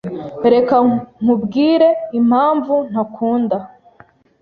[0.53, 0.75] Reka
[1.21, 1.89] nkubwire
[2.19, 3.57] impamvu ntakunda